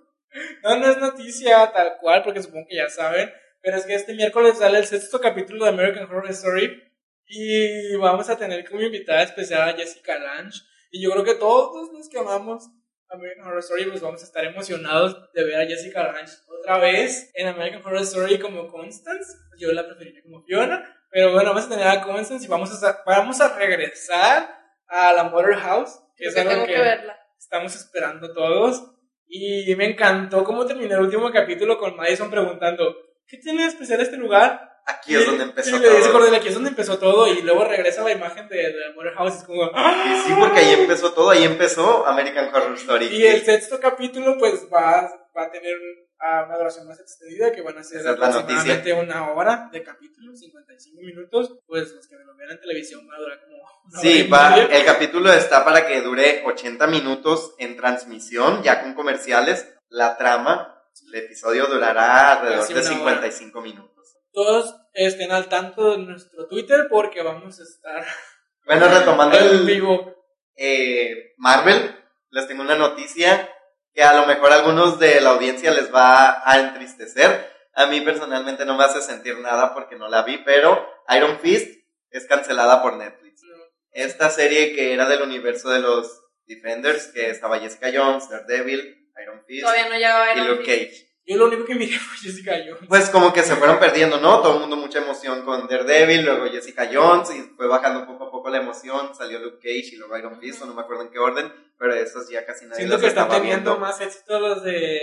[0.62, 3.32] No, no es noticia tal cual, porque supongo que ya saben.
[3.60, 6.82] Pero es que este miércoles sale el sexto capítulo de American Horror Story.
[7.26, 10.60] Y vamos a tener como invitada especial a Jessica Lange.
[10.92, 12.68] Y yo creo que todos los que amamos
[13.12, 17.30] American Horror Story, pues vamos a estar emocionados de ver a Jessica Lange otra vez
[17.34, 19.36] en American Horror Story como Constance.
[19.58, 20.82] Yo la preferiría como Fiona.
[21.10, 24.48] Pero bueno, vamos a tener a Constance y vamos a, vamos a regresar
[24.88, 26.00] a la Mother House.
[26.16, 27.18] Que es que algo que verla.
[27.38, 28.90] estamos esperando todos.
[29.28, 32.94] Y me encantó cómo terminó el último capítulo con Madison preguntando,
[33.26, 34.71] ¿qué tiene de especial este lugar?
[34.84, 36.12] Aquí es donde empezó y le dice todo.
[36.12, 37.26] Cordelia, aquí es donde empezó todo.
[37.28, 39.34] Y luego regresa la imagen de, de Mother House.
[39.34, 40.22] y Es como, ¡ah!
[40.26, 43.06] Sí, porque ahí empezó todo, ahí empezó American Horror Story.
[43.06, 45.76] Y el sexto capítulo, pues va, va a tener
[46.20, 51.00] una duración más extendida, que van a ser Esa aproximadamente una hora de capítulo, 55
[51.00, 51.58] minutos.
[51.66, 54.20] Pues los que me lo vean en televisión va a durar como una hora Sí,
[54.20, 59.68] y va, el capítulo está para que dure 80 minutos en transmisión, ya con comerciales.
[59.88, 63.91] La trama, el episodio durará alrededor de una 55 minutos.
[64.32, 68.04] Todos estén al tanto de nuestro Twitter porque vamos a estar
[68.64, 70.14] Bueno, retomando el vivo.
[70.56, 71.96] eh, Marvel,
[72.30, 73.50] les tengo una noticia
[73.92, 77.50] que a lo mejor a algunos de la audiencia les va a entristecer.
[77.74, 81.82] A mí personalmente no me hace sentir nada porque no la vi, pero Iron Fist
[82.10, 83.42] es cancelada por Netflix.
[83.90, 89.44] Esta serie que era del universo de los Defenders, que estaba Jessica Jones, Daredevil, Iron
[89.46, 89.88] Fist Todavía
[90.34, 90.90] no y Luke Fist.
[90.90, 91.11] Cage.
[91.24, 92.88] Yo lo único que miré fue Jessica Jones.
[92.88, 94.40] Pues como que se fueron perdiendo, ¿no?
[94.42, 98.30] Todo el mundo mucha emoción con Daredevil, luego Jessica Jones y fue bajando poco a
[98.30, 101.10] poco la emoción, salió Luke Cage y luego Iron Fist, o no me acuerdo en
[101.10, 103.78] qué orden, pero estos ya casi nadie Siento los que están teniendo viendo.
[103.78, 104.98] más éxito los de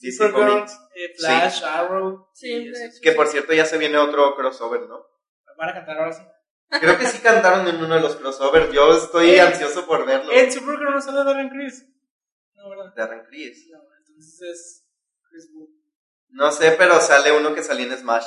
[0.00, 0.72] DC Comics.
[0.96, 2.28] eh, Flash, Arrow.
[2.32, 3.00] Sí, esos.
[3.00, 5.06] Que por cierto ya se viene otro crossover, ¿no?
[5.58, 6.22] Van a cantar ahora sí.
[6.80, 10.32] Creo que sí cantaron en uno de los crossovers, yo estoy Eh, ansioso por verlo.
[10.32, 11.84] En Supergirl no sale Darren Criss.
[12.54, 12.94] No, ¿verdad?
[12.96, 13.68] Darren Criss.
[13.70, 14.81] No, entonces es
[15.32, 15.48] Chris.
[16.28, 18.26] No sé, pero sale uno que salía en Smash.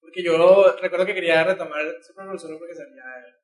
[0.00, 3.34] Porque yo recuerdo que quería retomar Supergirl solo porque salía él.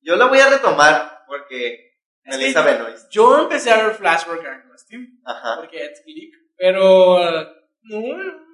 [0.00, 1.94] Yo lo voy a retomar porque
[2.24, 3.10] Es que Melissa Benoist.
[3.10, 5.56] Yo empecé a ver Flash porque era Team, Ajá.
[5.56, 7.18] porque es Click, pero
[7.82, 8.46] No.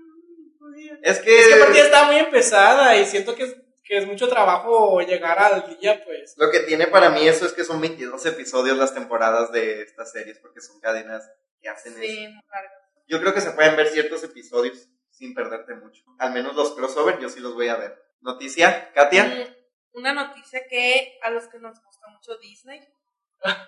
[1.03, 1.38] Es que...
[1.38, 5.01] Es que aparte ya estaba muy empezada y siento que es, que es mucho trabajo
[5.03, 6.35] llegar al día, pues.
[6.38, 10.12] Lo que tiene para mí eso es que son 22 episodios las temporadas de estas
[10.12, 12.03] series, porque son cadenas que hacen eso.
[12.03, 12.68] Sí, claro.
[13.09, 16.03] Yo creo que se pueden ver ciertos episodios sin perderte mucho.
[16.19, 17.97] Al menos los crossover yo sí los voy a ver.
[18.21, 19.55] Noticia, Katia.
[19.93, 22.81] Una noticia que a los que nos gusta mucho Disney.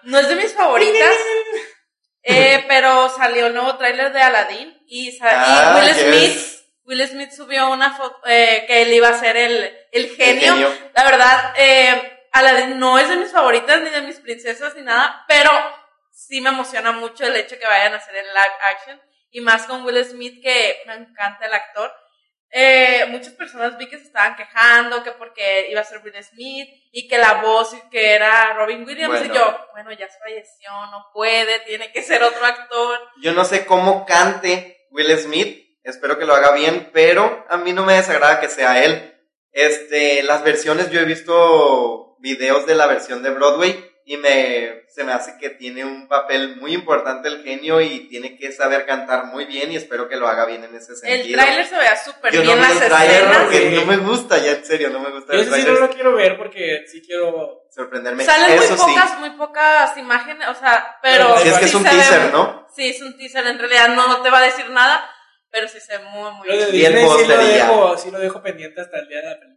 [0.05, 1.15] No es de mis favoritas.
[2.23, 6.01] eh, pero salió el nuevo tráiler de Aladdin y, Ah, Will yes.
[6.01, 10.53] Smith Will Smith subió una foto eh, que él iba a ser el, el genio.
[10.55, 10.71] genio.
[10.95, 15.25] La verdad, eh, Aladdin no es de mis favoritas ni de mis princesas ni nada,
[15.27, 15.51] pero
[16.11, 19.01] sí me emociona mucho el hecho que vayan a hacer el live action
[19.35, 21.93] y más con Will Smith que me encanta el actor.
[22.51, 26.69] Eh, muchas personas vi que se estaban quejando que porque iba a ser Will Smith
[26.93, 31.59] y que la voz que era Robin Williams y yo, bueno, ya falleció, no puede,
[31.67, 32.97] tiene que ser otro actor.
[33.21, 37.73] Yo no sé cómo cante Will Smith, espero que lo haga bien, pero a mí
[37.73, 39.21] no me desagrada que sea él.
[39.51, 45.03] Este, las versiones, yo he visto videos de la versión de Broadway y me, se
[45.03, 49.25] me hace que tiene un papel muy importante el genio y tiene que saber cantar
[49.27, 51.41] muy bien y espero que lo haga bien en ese El sentido.
[51.41, 53.39] tráiler se veía súper no bien vi las el escenas.
[53.39, 53.75] porque Sí.
[53.77, 55.73] no me gusta, ya en serio, no me gusta Yo el sí tráiler.
[55.73, 57.63] no lo quiero ver porque sí quiero.
[57.71, 58.25] Sorprenderme.
[58.25, 58.83] Salen muy Eso sí.
[58.95, 61.95] pocas, muy pocas imágenes, o sea, pero Sí, es que es sí un se ve
[61.97, 62.69] teaser, muy- ¿no?
[62.77, 65.11] Sí, es un teaser, en realidad no te va a decir nada,
[65.51, 66.75] pero sí se ve muy, muy Lo de bien.
[66.77, 69.41] Y el Disney sí lo, dejo, sí lo dejo pendiente hasta el día de la
[69.41, 69.54] película.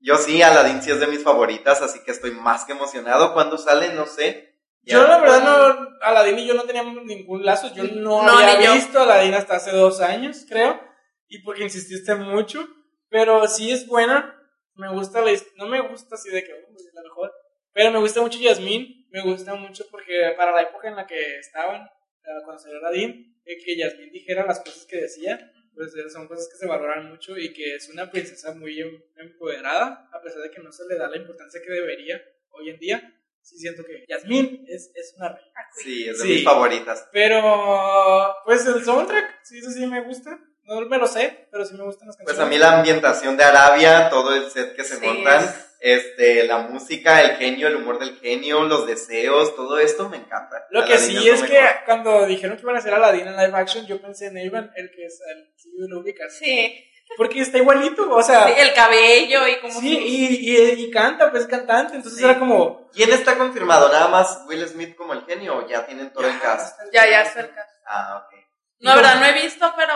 [0.00, 3.34] Yo sí, Aladdin sí es de mis favoritas, así que estoy más que emocionado.
[3.34, 3.92] ¿Cuándo sale?
[3.92, 4.56] No sé.
[4.82, 4.94] Ya.
[4.94, 8.72] Yo la verdad no, Aladdin y yo no teníamos ningún lazo, yo no, No, había
[8.72, 10.80] visto Aladdin hasta hace dos años, creo,
[11.28, 12.66] y porque insististe mucho,
[13.10, 14.34] pero sí es buena,
[14.76, 17.30] me gusta la no me gusta así de que "Uh, es la mejor,
[17.74, 21.38] pero me gusta mucho Yasmín, me gusta mucho porque para la época en la que
[21.38, 25.38] estaban, eh, cuando salió Aladdin, eh, que Yasmín dijera las cosas que decía,
[25.74, 29.02] pues eh, son cosas que se valoran mucho y que es una princesa muy em-
[29.16, 32.78] empoderada, a pesar de que no se le da la importancia que debería hoy en
[32.78, 33.16] día.
[33.42, 35.50] Sí siento que Yasmín es, es una reina.
[35.82, 36.28] Sí, es de Sí.
[36.34, 37.08] mis favoritas.
[37.10, 40.38] Pero, pues el soundtrack, sí, eso sí me gusta.
[40.64, 42.46] No me lo sé, pero sí me gustan las Pues canciones.
[42.46, 46.44] a mí la ambientación de Arabia, todo el set que se Sí, montan, es- este,
[46.46, 50.66] la música, el genio, el humor del genio, los deseos, todo esto me encanta.
[50.70, 51.76] Lo que sí es que mejor.
[51.86, 54.90] cuando dijeron que iban a hacer Aladdin en live action, yo pensé en Evan, el
[54.90, 56.36] que es el sí lo ubicas.
[56.38, 56.84] Sí,
[57.16, 61.30] Porque está igualito, o sea, sí, el cabello y como sí, y, y, y canta,
[61.30, 62.24] pues es cantante, entonces Sí.
[62.24, 62.88] era como...
[62.92, 63.88] ¿Quién está confirmado?
[63.90, 66.78] ¿Nada más Will Smith como el genio o ya tienen todo el cast?
[66.92, 67.66] ya, ya cerca.
[67.86, 68.34] Ah, ok.
[68.80, 69.94] No, verdad, no he visto, pero...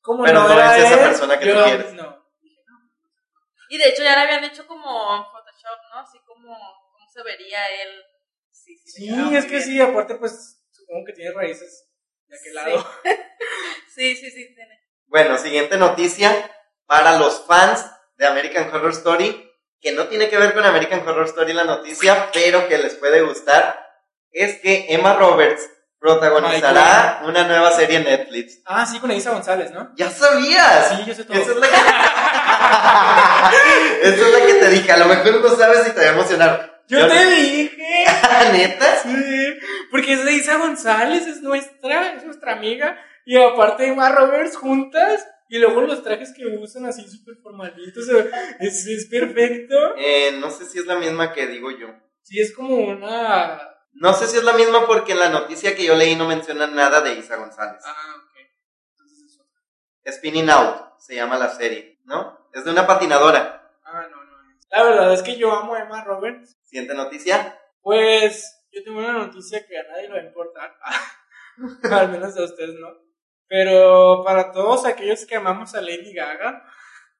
[0.00, 1.92] Como Pero no era es esa él, persona que tú quieres.
[1.94, 2.23] No.
[3.74, 5.98] Y de hecho ya le habían hecho como en Photoshop, ¿no?
[5.98, 6.54] Así como,
[6.92, 8.02] como se vería él.
[8.52, 9.62] Sí, sí, Sí, es que bien.
[9.62, 11.88] sí, aparte pues supongo que tiene raíces
[12.28, 12.88] de aquel lado.
[13.92, 14.80] Sí, sí, sí, tiene.
[15.06, 16.30] Bueno, siguiente noticia
[16.86, 17.84] para los fans
[18.16, 22.30] de American Horror Story, que no tiene que ver con American Horror Story la noticia,
[22.32, 23.84] pero que les puede gustar,
[24.32, 25.68] es que Emma Roberts
[26.04, 28.60] protagonizará una nueva serie en Netflix.
[28.66, 29.90] Ah, sí, con Elisa González, ¿no?
[29.96, 30.90] ¡Ya sabías!
[30.90, 31.34] Sí, yo sé todo.
[31.38, 31.74] Esa es la que...
[34.02, 36.12] Esa es la que te dije, a lo mejor no sabes si te va a
[36.12, 36.82] emocionar.
[36.88, 37.78] Yo te no- dije.
[38.52, 38.96] ¿Neta?
[39.02, 39.54] Sí,
[39.90, 42.98] porque es de Isa González, es nuestra, es nuestra amiga.
[43.24, 45.26] Y aparte Emma Roberts juntas.
[45.48, 48.04] Y luego los trajes que usan así súper formalitos.
[48.60, 49.74] Es, es perfecto.
[49.96, 51.86] Eh, no sé si es la misma que digo yo.
[52.22, 53.58] Sí, es como una.
[53.94, 56.74] No sé si es la misma porque en la noticia que yo leí no mencionan
[56.74, 57.82] nada de Isa González.
[57.86, 58.36] Ah, ok.
[58.90, 60.12] Entonces es otra.
[60.12, 62.48] Spinning Out se llama la serie, ¿no?
[62.52, 63.72] Es de una patinadora.
[63.84, 64.66] Ah, no, no es.
[64.70, 66.56] La verdad es que yo amo a Emma Roberts.
[66.64, 67.58] Siguiente noticia.
[67.82, 70.76] Pues yo tengo una noticia que a nadie le va a importar.
[71.92, 72.88] Al menos a ustedes no.
[73.46, 76.64] Pero para todos aquellos que amamos a Lady Gaga,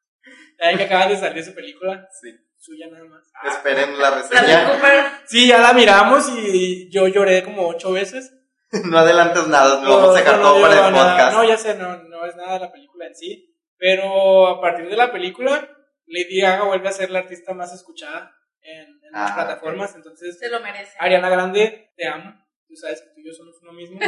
[0.59, 2.35] ya que acaban de salir su película, Sí.
[2.65, 3.23] Suya nada más.
[3.45, 5.23] Esperen la reseña.
[5.27, 8.33] Sí, ya la miramos y yo lloré como ocho veces.
[8.85, 11.13] No adelantes nada, lo vamos a sacar no, todo no para el nada.
[11.13, 11.37] podcast.
[11.37, 13.55] No, ya sé, no, no es nada de la película en sí.
[13.77, 15.69] Pero a partir de la película,
[16.07, 19.95] Lady Gaga vuelve a ser la artista más escuchada en, en las Ah, plataformas.
[19.95, 20.93] Entonces, Se lo merece.
[20.99, 22.35] Ariana Grande, te amo.
[22.67, 24.01] Tú sabes que tú y yo somos uno mismo.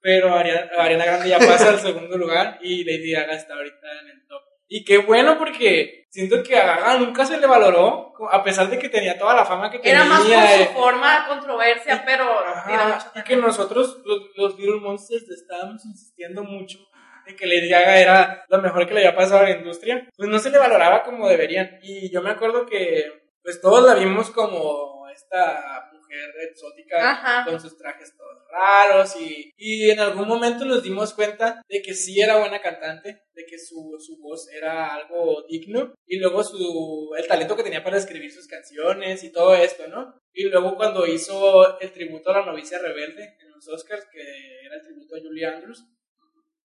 [0.00, 4.08] Pero Ariana, Ariana Grande ya pasa al segundo lugar y Lady Gaga está ahorita en
[4.08, 4.42] el top.
[4.74, 8.78] Y qué bueno porque siento que a Gaga nunca se le valoró, a pesar de
[8.78, 9.96] que tenía toda la fama que tenía.
[9.96, 12.24] Era más por su forma, controversia, pero
[12.66, 16.78] tiene Ajá, y que nosotros, los, los Little Monsters, estábamos insistiendo mucho
[17.26, 20.30] en que Lady Gaga era lo mejor que le había pasado a la industria, pues
[20.30, 21.78] no se le valoraba como deberían.
[21.82, 27.44] Y yo me acuerdo que, pues todos la vimos como esta mujer exótica Ajá.
[27.50, 31.94] con sus trajes todos raros y, y en algún momento nos dimos cuenta de que
[31.94, 37.10] sí era buena cantante, de que su, su voz era algo digno y luego su,
[37.16, 40.14] el talento que tenía para escribir sus canciones y todo esto, ¿no?
[40.34, 44.20] Y luego cuando hizo el tributo a la novicia rebelde en los Oscars, que
[44.64, 45.84] era el tributo a Julie Andrews,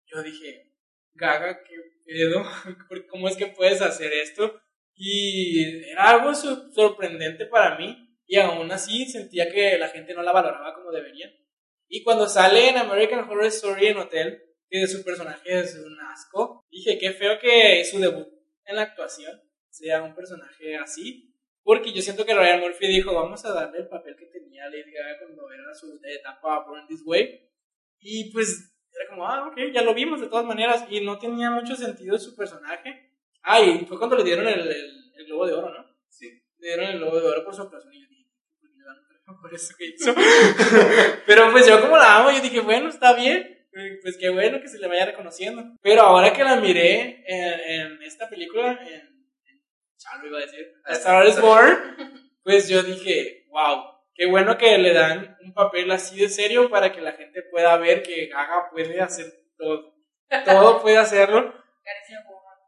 [0.08, 0.71] yo dije,
[1.13, 2.43] Gaga, qué pedo,
[3.10, 4.60] ¿cómo es que puedes hacer esto?
[4.97, 10.23] Y era algo so- sorprendente para mí y aún así sentía que la gente no
[10.23, 11.31] la valoraba como debería.
[11.88, 16.65] Y cuando sale en American Horror Story en Hotel, que su personaje es un asco,
[16.69, 18.27] dije, qué feo que su debut
[18.65, 23.43] en la actuación sea un personaje así, porque yo siento que Ryan Murphy dijo, vamos
[23.45, 27.51] a darle el papel que tenía Lady Gaga cuando era su etapa Born This Way,
[27.99, 31.51] y pues era como, ah, ok, ya lo vimos de todas maneras, y no tenía
[31.51, 33.11] mucho sentido su personaje.
[33.41, 35.85] Ah, y fue cuando le dieron el, el, el Globo de Oro, ¿no?
[36.09, 36.29] Sí.
[36.57, 38.83] Le dieron el Globo de Oro por su actuación, y yo dije, ¿por qué le
[38.83, 40.13] dan un premio por eso que hizo?
[41.25, 43.51] Pero pues yo como la amo, yo dije, bueno, está bien.
[44.01, 45.61] Pues qué bueno que se le vaya reconociendo.
[45.81, 49.63] Pero ahora que la miré en, en esta película, en, en
[49.97, 53.83] Chalo iba a decir, A Star is Born, pues yo dije, wow,
[54.13, 57.75] qué bueno que le dan un papel así de serio para que la gente pueda
[57.75, 59.25] ver que Gaga puede hacer
[59.57, 59.93] todo.
[60.45, 61.53] Todo puede hacerlo.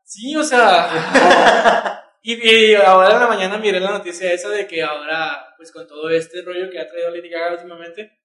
[0.04, 1.97] Sí, o sea.
[2.34, 5.88] y, y ahora en la mañana miré la noticia esa de que ahora, pues con
[5.88, 8.20] todo este rollo que ha traído Lady Gaga últimamente,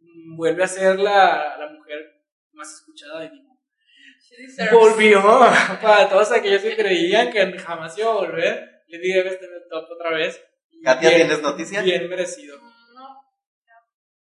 [0.00, 2.00] mm, vuelve a ser la, la mujer
[2.52, 3.30] más escuchada.
[4.20, 4.72] She deserves.
[4.72, 5.22] volvió
[5.82, 8.82] para todos aquellos que creían que jamás iba a volver.
[8.88, 10.42] Lady Gaga está en el top otra vez.
[10.84, 11.82] Katia, bien- ¿tienes noticia?
[11.82, 12.58] Bien merecido.
[12.94, 13.22] No.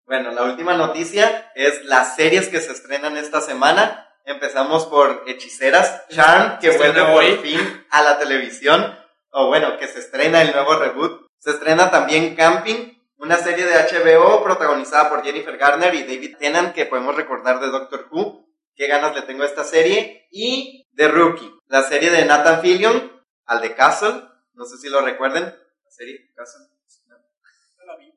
[0.07, 4.08] Bueno, la última noticia es las series que se estrenan esta semana.
[4.29, 7.39] Empezamos por Hechiceras, Charm, que vuelve por hoy.
[7.39, 8.95] fin a la televisión.
[9.31, 11.27] O bueno, que se estrena el nuevo reboot.
[11.39, 16.75] Se estrena también Camping, una serie de HBO protagonizada por Jennifer Garner y David Tennant,
[16.75, 18.47] que podemos recordar de Doctor Who.
[18.77, 20.29] Qué ganas le tengo a esta serie.
[20.31, 23.11] Y The Rookie, la serie de Nathan Fillion,
[23.47, 24.25] al de Castle.
[24.53, 25.45] No sé si lo recuerden.
[25.45, 26.67] La serie Castle.
[27.09, 28.13] No la vi.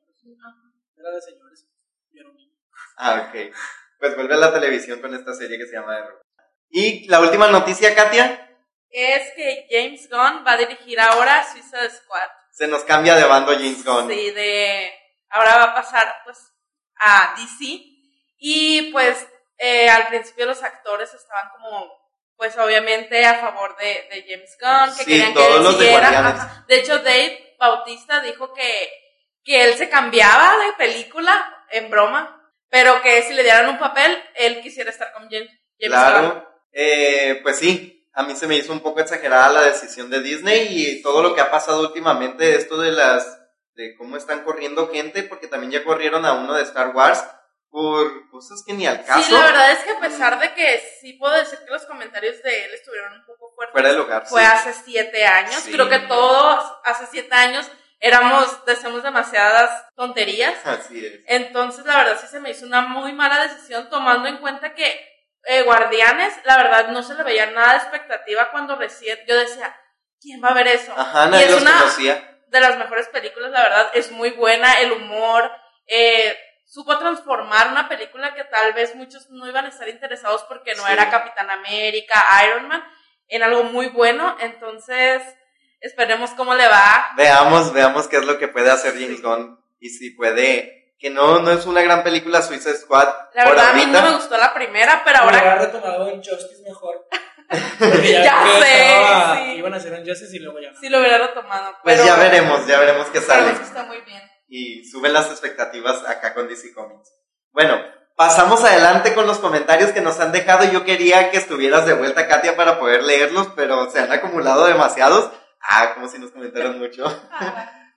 [0.98, 1.66] Era de señores.
[2.98, 3.54] Ah, ok.
[4.02, 6.20] Pues vuelve a la televisión con esta serie que se llama The Room.
[6.70, 8.50] Y la última noticia, Katia,
[8.90, 12.28] Es que James Gunn va a dirigir ahora Suicide Squad.
[12.50, 14.08] se nos cambia de bando James Gunn.
[14.10, 14.92] Sí, de.
[15.30, 16.36] Ahora va a pasar, pues,
[16.96, 17.80] a DC.
[18.38, 19.24] Y pues,
[19.56, 21.88] eh, al principio los actores estaban como,
[22.36, 25.78] pues, obviamente a favor de, de James Gunn, que Sí, querían que todos él los
[25.78, 26.08] de siguiera.
[26.08, 26.64] Ajá.
[26.66, 28.90] De hecho, Dave Bautista dijo que,
[29.44, 32.40] que él se cambiaba de película en broma,
[32.72, 35.50] pero que si le dieran un papel, él quisiera estar con James.
[35.78, 36.48] Claro.
[36.72, 40.68] Eh, pues sí, a mí se me hizo un poco exagerada la decisión de Disney
[40.70, 43.40] y todo lo que ha pasado últimamente, esto de las,
[43.74, 47.22] de cómo están corriendo gente, porque también ya corrieron a uno de Star Wars
[47.68, 49.22] por cosas que ni al caso.
[49.22, 52.42] Sí, la verdad es que a pesar de que sí puedo decir que los comentarios
[52.42, 54.46] de él estuvieron un poco fuertes, Fuera fue sí.
[54.50, 55.56] hace siete años.
[55.56, 55.72] Sí.
[55.72, 57.70] Creo que todos hace siete años
[58.02, 60.54] éramos, decíamos demasiadas tonterías.
[60.66, 61.20] Así es.
[61.28, 65.08] Entonces, la verdad sí se me hizo una muy mala decisión tomando en cuenta que
[65.44, 69.74] eh, Guardianes, la verdad no se le veía nada de expectativa cuando recién yo decía,
[70.20, 70.92] ¿quién va a ver eso?
[70.96, 72.38] Ajá, y nadie es los una conocía.
[72.48, 75.50] de las mejores películas, la verdad, es muy buena, el humor,
[75.86, 80.74] eh, supo transformar una película que tal vez muchos no iban a estar interesados porque
[80.74, 80.92] no Sí.
[80.92, 82.84] era Capitán América, Iron Man,
[83.28, 85.22] en algo muy bueno, entonces
[85.82, 87.08] esperemos cómo le va.
[87.16, 91.40] Veamos, veamos qué es lo que puede hacer James Gunn y si puede, que no,
[91.40, 93.08] no es una gran película Suicide Squad.
[93.34, 96.22] La verdad a mí no me gustó la primera, pero Ahora ahora ha retomado un
[96.22, 97.06] Justice mejor.
[98.02, 99.42] Ya, Ya sé, estaba- sí.
[99.58, 100.70] Iban a hacer un Justice y luego ya.
[100.70, 100.80] no.
[100.80, 101.72] sí lo hubiera retomado.
[101.82, 103.50] Pues pero ya veremos, ya veremos qué sale.
[103.52, 104.22] Está muy bien.
[104.48, 107.10] y suben las expectativas acá con DC Comics.
[107.50, 107.78] Bueno,
[108.16, 110.64] pasamos adelante con los comentarios que nos han dejado.
[110.64, 115.30] Yo quería que estuvieras de vuelta, Katia, para poder leerlos, pero se han acumulado demasiados.
[115.62, 117.04] Ah, como si nos comentaran mucho.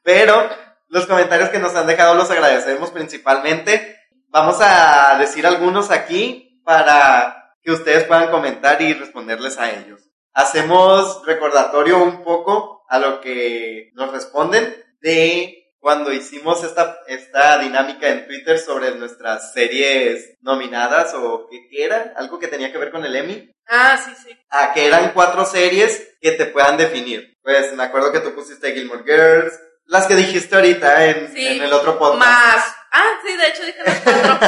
[0.04, 0.50] Pero
[0.88, 3.98] los comentarios que nos han dejado los agradecemos principalmente.
[4.30, 10.02] Vamos a decir algunos aquí para que ustedes puedan comentar y responderles a ellos.
[10.34, 18.08] Hacemos recordatorio un poco a lo que nos responden de cuando hicimos esta, esta dinámica
[18.10, 23.06] en Twitter sobre nuestras series nominadas o qué, era, algo que tenía que ver con
[23.06, 23.54] el Emmy.
[23.68, 24.36] Ah, sí, sí.
[24.50, 27.38] Ah, que eran cuatro series que te puedan definir.
[27.44, 29.54] Pues me acuerdo que tú pusiste Gilmore Girls,
[29.86, 31.46] las que dijiste ahorita en, Sí.
[31.46, 32.20] en el otro podcast.
[32.20, 32.76] Más.
[32.92, 34.40] Ah, sí, de hecho dije las cuatro.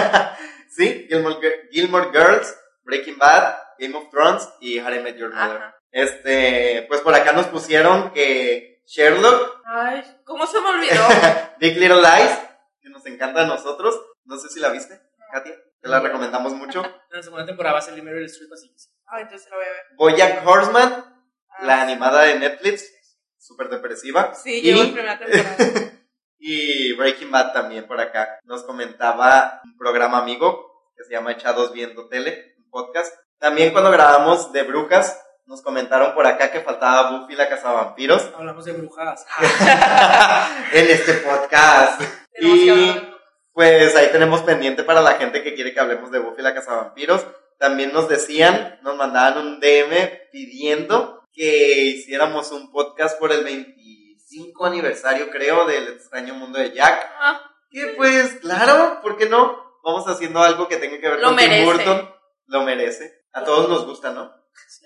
[0.75, 5.57] sí, Gilmore, Gilmore Girls, Breaking Bad, Game of Thrones y How I Met Your Mother.
[5.57, 5.77] Ajá.
[5.91, 11.03] Este, pues por acá nos pusieron que Sherlock, Ay, ¿cómo se me olvidó?
[11.59, 12.39] Big Little Lies,
[12.83, 13.99] nos encanta a nosotros.
[14.23, 14.97] No sé si la viste,
[15.31, 15.55] Katia.
[15.81, 16.83] Te la recomendamos mucho.
[16.85, 18.71] En la segunda temporada va a salir Meryl Streep así.
[18.71, 18.89] que sí.
[19.07, 19.81] Ay, entonces lo voy a ver.
[19.97, 21.13] Bojack Horseman,
[21.49, 22.89] Ah, la animada de Netflix,
[23.37, 24.33] súper depresiva.
[24.35, 25.57] Sí, Y- llegó en primera temporada.
[26.39, 28.39] Y Breaking Bad también por acá.
[28.43, 33.11] Nos comentaba un programa amigo que se llama Echados Viendo Tele, un podcast.
[33.39, 38.65] También cuando grabamos de Brujas, nos comentaron por acá que faltaba Buffy la Cazavampiros Hablamos
[38.65, 39.25] de brujas.
[40.73, 42.01] en este podcast.
[42.39, 42.69] Y
[43.51, 47.25] pues ahí tenemos pendiente para la gente que quiere que hablemos de Buffy la Cazavampiros.
[47.57, 54.67] También nos decían, nos mandaban un DM pidiendo que hiciéramos un podcast por el 25
[54.67, 57.09] aniversario, creo, del extraño mundo de Jack.
[57.19, 59.79] Ah, Que pues, claro, ¿por qué no?
[59.83, 61.65] Vamos haciendo algo que tenga que ver Lo con Tim.
[61.65, 62.13] Burton.
[62.45, 63.23] Lo merece.
[63.33, 64.31] A todos nos gusta, ¿no?
[64.67, 64.85] Sí,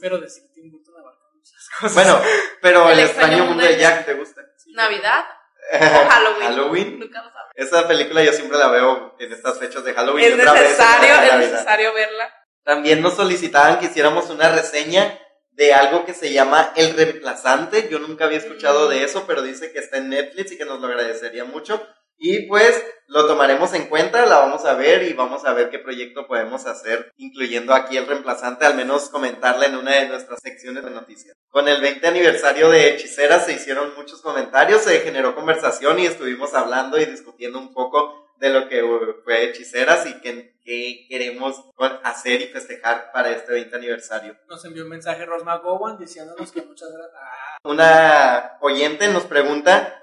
[0.00, 1.94] pero decir Tim Burton abarca muchas cosas.
[1.94, 2.20] Bueno,
[2.60, 4.42] pero El el, extraño extraño mundo de Jack te gusta.
[4.56, 4.72] Sí.
[4.72, 5.24] Navidad
[5.72, 6.42] o Halloween.
[6.42, 6.98] Halloween.
[6.98, 7.52] Nunca lo sabes.
[7.54, 10.32] Esa película yo siempre la veo en estas fechas de Halloween.
[10.32, 12.32] Es necesario, es necesario verla.
[12.64, 15.18] También nos solicitaban que hiciéramos una reseña
[15.52, 17.88] de algo que se llama El Reemplazante.
[17.90, 20.80] Yo nunca había escuchado de eso, pero dice que está en Netflix y que nos
[20.80, 21.84] lo agradecería mucho.
[22.18, 25.78] Y pues lo tomaremos en cuenta, la vamos a ver y vamos a ver qué
[25.78, 30.84] proyecto podemos hacer, incluyendo aquí el reemplazante, al menos comentarla en una de nuestras secciones
[30.84, 31.36] de noticias.
[31.48, 36.52] Con el 20 aniversario de Hechicera se hicieron muchos comentarios, se generó conversación y estuvimos
[36.54, 38.82] hablando y discutiendo un poco de lo que
[39.24, 41.64] fue Hechiceras y qué, qué queremos
[42.02, 44.36] hacer y festejar para este 20 aniversario.
[44.48, 47.22] Nos envió un mensaje Ross McGowan diciéndonos que muchas gracias.
[47.64, 49.94] Una oyente nos pregunta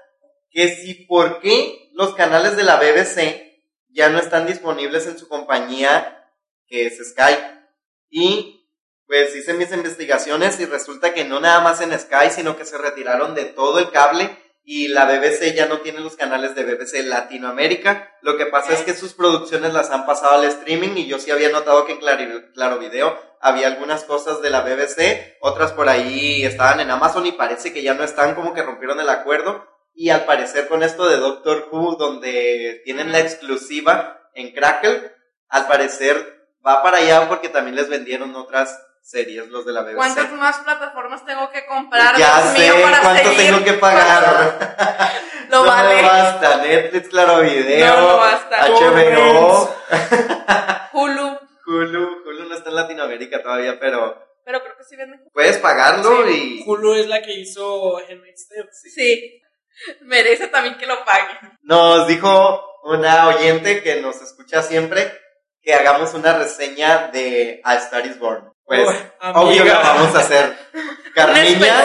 [0.50, 5.28] que si por qué los canales de la BBC ya no están disponibles en su
[5.28, 6.30] compañía
[6.68, 7.38] que es Sky.
[8.10, 8.68] Y
[9.06, 12.76] pues hice mis investigaciones y resulta que no nada más en Sky, sino que se
[12.76, 17.02] retiraron de todo el cable y la BBC ya no tiene los canales de BBC
[17.06, 18.14] Latinoamérica.
[18.20, 21.30] Lo que pasa es que sus producciones las han pasado al streaming y yo sí
[21.30, 25.88] había notado que en Claro, claro Video había algunas cosas de la BBC, otras por
[25.88, 29.75] ahí estaban en Amazon y parece que ya no están, como que rompieron el acuerdo.
[29.98, 35.10] Y al parecer con esto de Doctor Who, donde tienen la exclusiva en Crackle,
[35.48, 39.94] al parecer va para allá porque también les vendieron otras series los de la BBC.
[39.96, 42.14] ¿Cuántas más plataformas tengo que comprar?
[42.18, 43.46] ya Dios sé mío, para cuánto seguir?
[43.46, 44.58] tengo que pagar.
[45.48, 46.02] Lo no vale.
[46.02, 46.56] basta.
[46.56, 48.68] Netflix, Claro Video, No, no basta.
[48.68, 49.74] HBO,
[50.92, 51.38] Hulu.
[51.66, 52.08] Hulu.
[52.26, 55.22] Hulu no está en Latinoamérica todavía, pero Pero creo que sí venden.
[55.32, 56.62] puedes pagarlo y...
[56.66, 58.68] Hulu es la que hizo Handmaid's Tale.
[58.72, 59.40] Sí.
[60.02, 61.38] Merece también que lo pague.
[61.62, 65.20] Nos dijo una oyente que nos escucha siempre
[65.62, 68.52] que hagamos una reseña de A Star is Born.
[68.64, 68.88] Pues,
[69.34, 70.56] obvio la vamos a hacer.
[71.14, 71.84] Carmiña,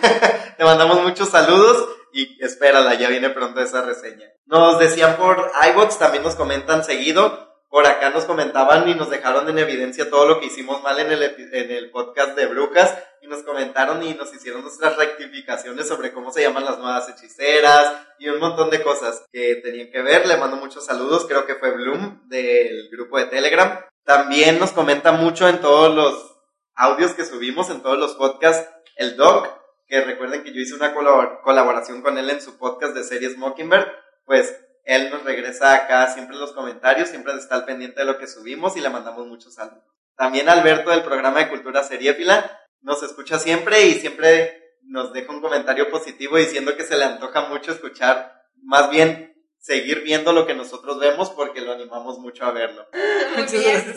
[0.56, 4.26] te mandamos muchos saludos y espérala, ya viene pronto esa reseña.
[4.46, 7.49] Nos decían por iBox, también nos comentan seguido.
[7.70, 11.12] Por acá nos comentaban y nos dejaron en evidencia todo lo que hicimos mal en
[11.12, 16.12] el, en el podcast de Brujas y nos comentaron y nos hicieron nuestras rectificaciones sobre
[16.12, 20.26] cómo se llaman las nuevas hechiceras y un montón de cosas que tenían que ver.
[20.26, 23.80] Le mando muchos saludos, creo que fue Bloom del grupo de Telegram.
[24.04, 26.36] También nos comenta mucho en todos los
[26.74, 29.46] audios que subimos, en todos los podcasts, el Doc,
[29.86, 33.36] que recuerden que yo hice una colabor- colaboración con él en su podcast de series
[33.38, 33.86] Mockingbird,
[34.24, 34.56] pues
[34.90, 38.26] él nos regresa acá siempre en los comentarios, siempre está al pendiente de lo que
[38.26, 39.84] subimos y le mandamos muchos saludos.
[40.16, 45.40] También Alberto del programa de Cultura Seriéfila nos escucha siempre y siempre nos deja un
[45.40, 48.32] comentario positivo diciendo que se le antoja mucho escuchar,
[48.64, 52.88] más bien seguir viendo lo que nosotros vemos porque lo animamos mucho a verlo.
[53.36, 53.96] Muchas gracias.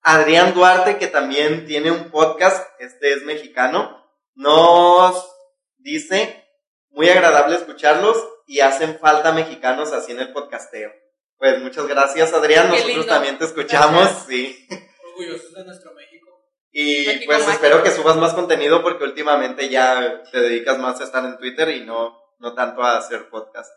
[0.00, 5.28] Adrián Duarte, que también tiene un podcast, este es mexicano, nos
[5.78, 6.46] dice,
[6.90, 10.92] muy agradable escucharlos y hacen falta mexicanos así en el podcasteo.
[11.36, 13.06] Pues muchas gracias Adrián, Qué nosotros lindo.
[13.06, 14.66] también te escuchamos, sí.
[15.04, 16.30] Orgullosos de nuestro México.
[16.72, 17.52] Y México pues mágico.
[17.52, 21.68] espero que subas más contenido porque últimamente ya te dedicas más a estar en Twitter
[21.70, 23.70] y no, no tanto a hacer podcast.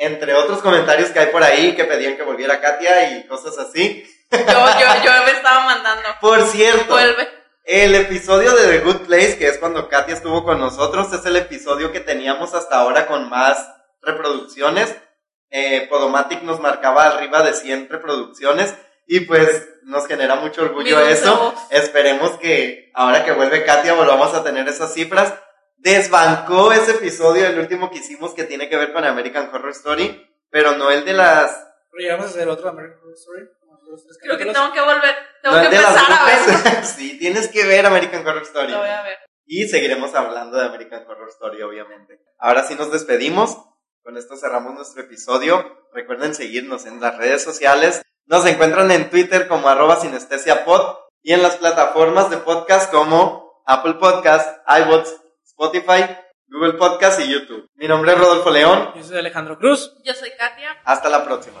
[0.00, 4.04] Entre otros comentarios que hay por ahí que pedían que volviera Katia y cosas así.
[4.30, 6.08] Yo, yo, yo me estaba mandando.
[6.20, 7.28] Por cierto, Vuelve.
[7.68, 11.36] El episodio de The Good Place, que es cuando Katia estuvo con nosotros, es el
[11.36, 13.58] episodio que teníamos hasta ahora con más
[14.00, 14.96] reproducciones.
[15.50, 18.74] Eh, Podomatic nos marcaba arriba de 100 reproducciones
[19.06, 21.54] y pues nos genera mucho orgullo eso.
[21.68, 25.34] Esperemos que ahora que vuelve Katia volvamos a tener esas cifras.
[25.76, 30.26] Desbancó ese episodio, el último que hicimos que tiene que ver con American Horror Story,
[30.48, 31.67] pero no el de las...
[31.98, 33.48] Pero ya vamos a hacer otro American Horror Story.
[34.20, 35.16] Creo que tengo que volver.
[35.42, 36.86] Tengo no que el de las empezar a verlo.
[36.96, 38.70] sí, tienes que ver American Horror Story.
[38.70, 39.18] Lo voy a ver.
[39.46, 42.20] Y seguiremos hablando de American Horror Story, obviamente.
[42.38, 43.58] Ahora sí nos despedimos
[44.04, 45.88] con esto cerramos nuestro episodio.
[45.92, 48.00] Recuerden seguirnos en las redes sociales.
[48.26, 53.94] Nos encuentran en Twitter como arroba sinestesiapod y en las plataformas de podcast como Apple
[53.94, 56.04] Podcast, iBots, Spotify,
[56.46, 57.68] Google Podcast y YouTube.
[57.74, 58.92] Mi nombre es Rodolfo León.
[58.94, 59.96] Yo soy Alejandro Cruz.
[60.04, 60.80] Yo soy Katia.
[60.84, 61.60] Hasta la próxima.